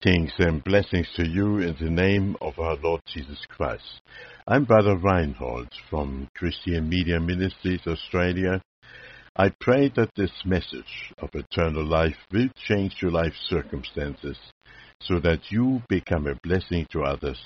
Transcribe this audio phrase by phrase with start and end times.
[0.00, 4.00] Greetings and blessings to you in the name of our Lord Jesus Christ.
[4.46, 8.62] I'm Brother Reinhold from Christian Media Ministries Australia.
[9.34, 14.36] I pray that this message of eternal life will change your life circumstances
[15.00, 17.40] so that you become a blessing to others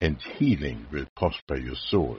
[0.00, 2.16] and healing will prosper your soul.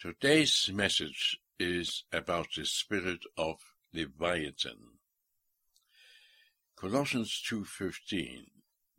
[0.00, 3.56] Today's message is about the spirit of
[3.92, 4.98] Leviathan.
[6.80, 8.50] Colossians 2.15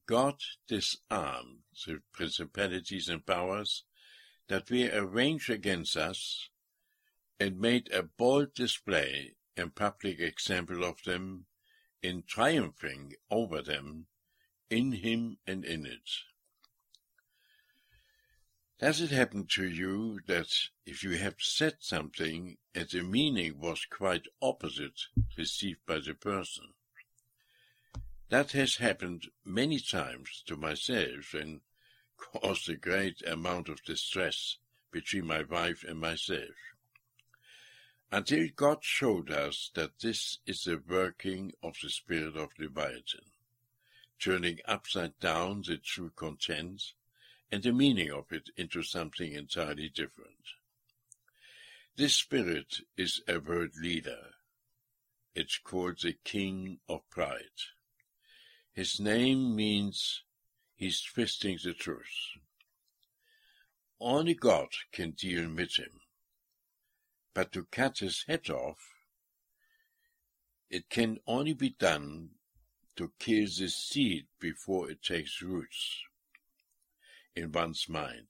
[0.05, 0.35] God
[0.67, 3.85] disarmed the principalities and powers
[4.49, 6.49] that were arranged against us
[7.39, 11.45] and made a bold display and public example of them
[12.03, 14.07] in triumphing over them
[14.69, 16.09] in him and in it.
[18.77, 20.53] Does it happen to you that
[20.85, 24.99] if you have said something and the meaning was quite opposite
[25.37, 26.73] received by the person,
[28.29, 31.61] that has happened many times to myself and
[32.17, 34.57] caused a great amount of distress
[34.91, 36.55] between my wife and myself.
[38.11, 43.31] Until God showed us that this is the working of the spirit of Leviathan,
[44.19, 46.93] turning upside down the true content
[47.51, 50.55] and the meaning of it into something entirely different.
[51.95, 54.31] This spirit is a world leader.
[55.35, 57.61] It's called the King of Pride.
[58.73, 60.23] His name means
[60.75, 62.37] he's twisting the truth.
[63.99, 65.99] Only God can deal with him.
[67.33, 68.77] But to cut his head off,
[70.69, 72.29] it can only be done
[72.95, 76.03] to kill the seed before it takes roots
[77.35, 78.27] in one's mind.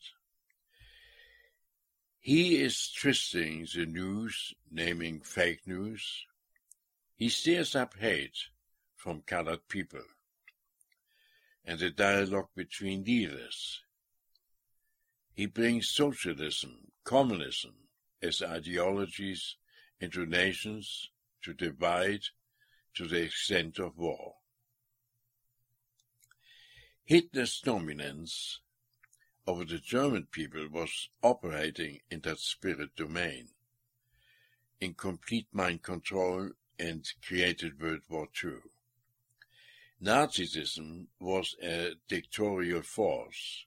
[2.19, 6.25] He is twisting the news, naming fake news.
[7.15, 8.37] He stirs up hate
[8.95, 10.03] from colored people
[11.65, 13.81] and the dialogue between leaders.
[15.33, 17.75] He brings socialism, communism
[18.21, 19.55] as ideologies
[20.01, 21.09] into nations
[21.43, 22.21] to divide
[22.95, 24.35] to the extent of war.
[27.05, 28.59] Hitler's dominance
[29.47, 33.47] over the German people was operating in that spirit domain,
[34.79, 38.59] in complete mind control and created World War II.
[40.01, 43.65] Nazism was a dictatorial force,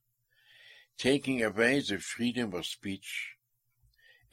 [0.97, 3.37] taking away the freedom of speech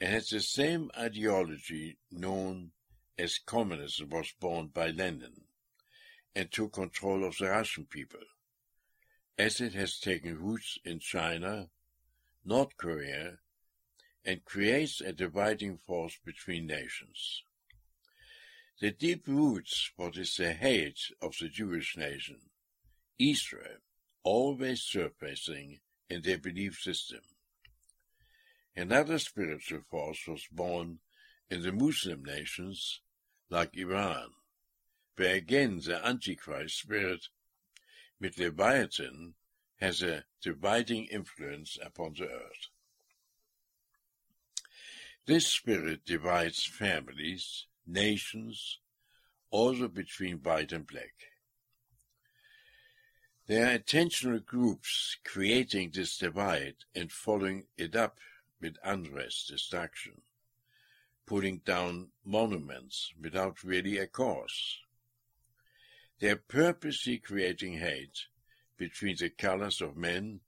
[0.00, 2.72] and had the same ideology known
[3.18, 5.44] as communism was born by Lenin
[6.34, 8.24] and took control of the Russian people,
[9.36, 11.68] as it has taken roots in China,
[12.46, 13.40] North Korea,
[14.24, 17.42] and creates a dividing force between nations.
[18.80, 22.40] The deep roots what is the hate of the Jewish nation,
[23.18, 23.76] Israel,
[24.22, 27.20] always surfacing in their belief system.
[28.74, 31.00] Another spiritual force was born
[31.50, 33.02] in the Muslim nations
[33.50, 34.30] like Iran,
[35.16, 37.28] where again the Antichrist spirit
[38.18, 39.34] with Leviathan
[39.78, 42.68] has a dividing influence upon the earth.
[45.26, 48.78] This spirit divides families, nations,
[49.50, 51.14] also between white and black.
[53.46, 58.18] There are intentional groups creating this divide and following it up
[58.60, 60.22] with unrest, destruction,
[61.26, 64.78] putting down monuments without really a cause.
[66.20, 68.26] They are purposely creating hate
[68.76, 70.40] between the colors of men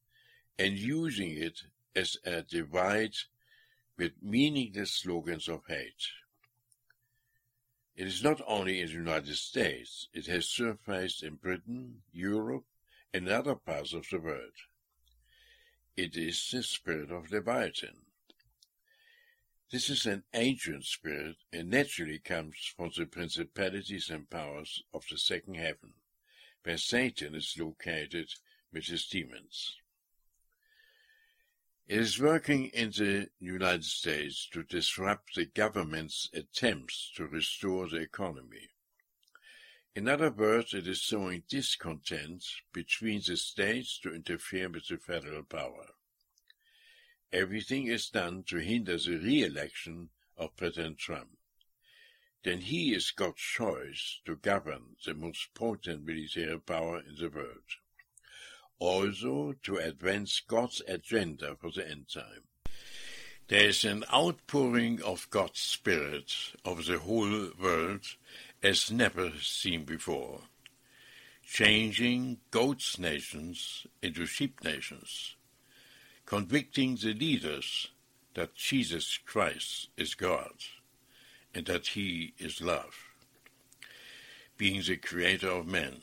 [0.59, 1.63] and using it
[1.97, 3.15] as a divide
[3.99, 6.07] with meaningless slogans of hate.
[7.95, 12.65] It is not only in the United States, it has surfaced in Britain, Europe,
[13.13, 14.53] and other parts of the world.
[15.97, 18.07] It is the spirit of Leviathan.
[19.71, 25.19] This is an ancient spirit and naturally comes from the principalities and powers of the
[25.19, 25.93] second heaven,
[26.63, 28.35] where Satan is located
[28.73, 29.82] with his demons.
[31.89, 37.97] It is working in the United States to disrupt the government's attempts to restore the
[37.97, 38.69] economy.
[39.95, 45.43] In other words, it is sowing discontent between the states to interfere with the federal
[45.43, 45.89] power.
[47.33, 51.37] Everything is done to hinder the re-election of President Trump.
[52.45, 57.77] Then he is God's choice to govern the most potent military power in the world
[58.79, 62.45] also to advance God's agenda for the end time.
[63.49, 66.33] There is an outpouring of God's Spirit
[66.65, 68.07] over the whole world
[68.63, 70.43] as never seen before.
[71.45, 75.37] changing goats nations into sheep nations,
[76.25, 77.89] convicting the leaders
[78.35, 80.53] that Jesus Christ is God
[81.55, 82.97] and that he is love,
[84.57, 86.01] being the creator of men.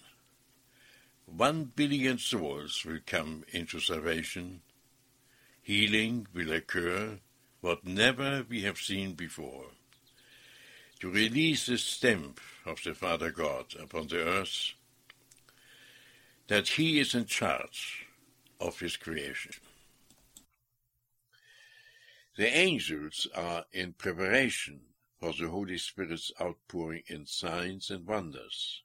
[1.36, 4.62] One billion souls will come into salvation.
[5.62, 7.20] Healing will occur,
[7.62, 9.68] what never we have seen before.
[11.00, 14.74] To release the stamp of the Father God upon the earth,
[16.48, 18.08] that he is in charge
[18.60, 19.54] of his creation.
[22.36, 24.82] The angels are in preparation
[25.20, 28.82] for the Holy Spirit's outpouring in signs and wonders.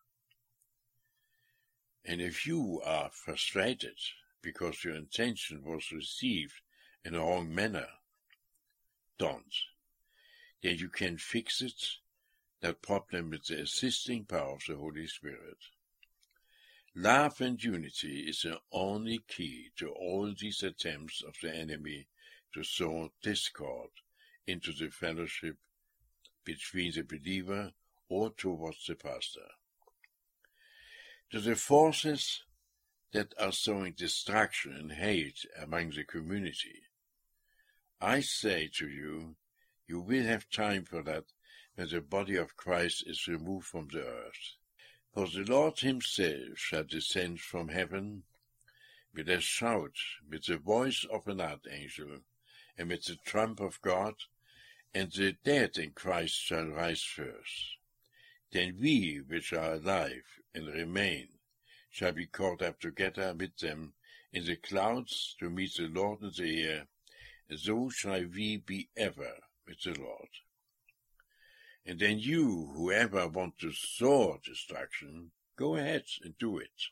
[2.05, 3.97] And if you are frustrated
[4.43, 6.61] because your intention was received
[7.05, 7.89] in a wrong manner,
[9.19, 9.55] don't.
[10.63, 11.99] Then you can fix it,
[12.61, 15.59] that problem with the assisting power of the Holy Spirit.
[16.95, 22.07] Love and unity is the only key to all these attempts of the enemy
[22.53, 23.91] to sow discord
[24.47, 25.57] into the fellowship
[26.45, 27.73] between the believer
[28.09, 29.49] or towards the pastor.
[31.31, 32.45] To the forces
[33.13, 36.83] that are sowing destruction and hate among the community,
[38.01, 39.37] I say to you,
[39.87, 41.25] you will have time for that
[41.75, 44.57] when the body of Christ is removed from the earth.
[45.13, 48.25] For the Lord himself shall descend from heaven
[49.15, 49.97] with a shout,
[50.29, 52.21] with the voice of an archangel,
[52.77, 54.15] and with the trump of God,
[54.93, 57.77] and the dead in Christ shall rise first.
[58.53, 61.29] Then we which are alive and remain
[61.91, 63.95] shall be caught up together with them
[64.33, 66.87] in the clouds to meet the Lord in the air,
[67.57, 69.35] so shall we be ever
[69.67, 70.29] with the Lord.
[71.87, 76.89] And then you, whoever want to sow destruction, go ahead and do it.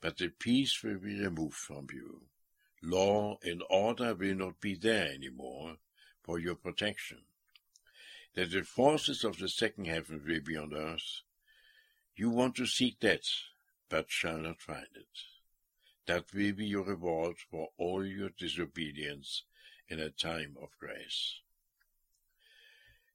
[0.00, 2.22] But the peace will be removed from you.
[2.82, 5.76] Law and order will not be there any more
[6.22, 7.18] for your protection.
[8.34, 11.22] That the forces of the second heaven will be on earth.
[12.14, 13.26] You want to seek that,
[13.88, 15.06] but shall not find it.
[16.06, 19.44] That will be your reward for all your disobedience
[19.88, 21.40] in a time of grace.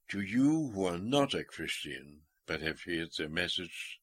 [0.08, 4.00] To you who are not a Christian, but have heard the message,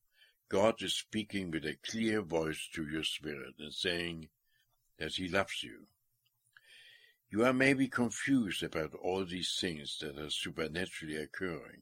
[0.49, 4.29] God is speaking with a clear voice to your spirit and saying
[4.97, 5.87] that He loves you.
[7.29, 11.81] You are maybe confused about all these things that are supernaturally occurring.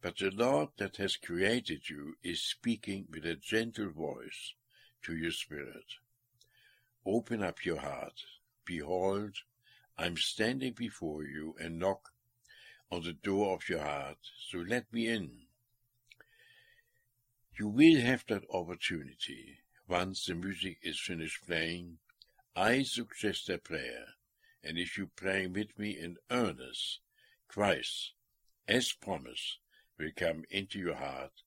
[0.00, 4.54] But the Lord that has created you is speaking with a gentle voice
[5.02, 5.96] to your spirit.
[7.04, 8.22] Open up your heart.
[8.64, 9.38] Behold,
[9.96, 12.12] I am standing before you and knock
[12.90, 15.46] on the door of your heart, so let me in.
[17.58, 21.98] You will have that opportunity once the music is finished playing.
[22.54, 24.06] I suggest a prayer,
[24.62, 27.00] and if you pray with me in earnest,
[27.48, 28.12] Christ,
[28.68, 29.58] as promised,
[29.98, 31.42] will come into your heart,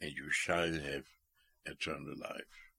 [0.00, 1.04] and you shall have
[1.66, 2.70] eternal life.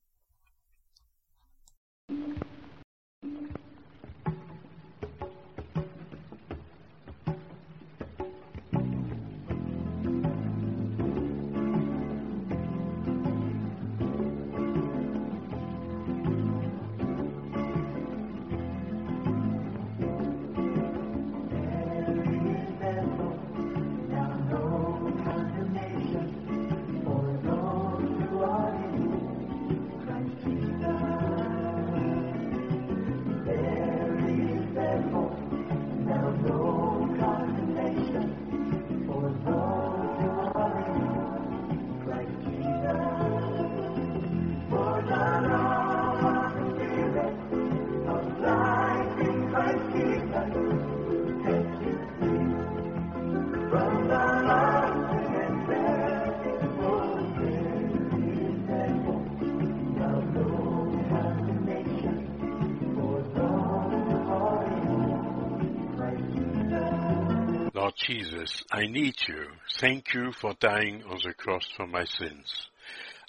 [68.11, 69.45] Jesus, I need you.
[69.79, 72.67] Thank you for dying on the cross for my sins.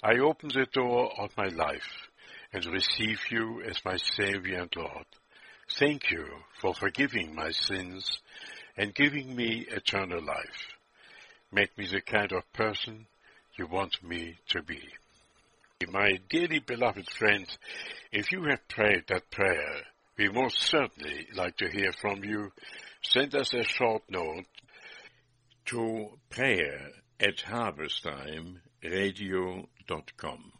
[0.03, 2.09] I open the door of my life
[2.51, 5.05] and receive you as my Savior and Lord.
[5.79, 6.27] Thank you
[6.59, 8.19] for forgiving my sins
[8.75, 10.67] and giving me eternal life.
[11.49, 13.05] Make me the kind of person
[13.57, 14.81] you want me to be.
[15.87, 17.57] My dearly beloved friends,
[18.11, 19.83] if you have prayed that prayer,
[20.17, 22.51] we most certainly like to hear from you
[23.01, 24.45] send us a short note
[25.65, 26.89] to prayer
[27.19, 30.51] at harvesttime radio.com.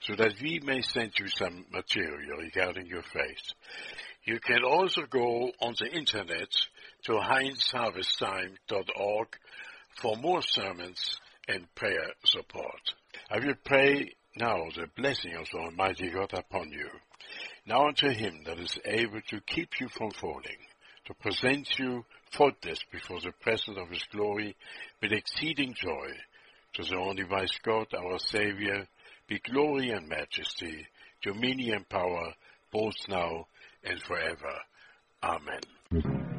[0.00, 3.52] So that we may send you some material regarding your faith.
[4.24, 6.48] You can also go on the internet
[7.04, 9.28] to heinzharvesttime.org
[10.00, 12.94] for more sermons and prayer support.
[13.30, 16.88] I will pray now the blessing of Almighty God upon you.
[17.66, 20.58] Now unto him that is able to keep you from falling,
[21.04, 24.56] to present you faultless before the presence of his glory
[25.00, 26.08] with exceeding joy,
[26.74, 28.86] to the only wise God, our Saviour,
[29.28, 30.86] be glory and majesty,
[31.22, 32.34] dominion and power,
[32.72, 33.46] both now
[33.84, 34.54] and forever.
[35.22, 36.31] Amen.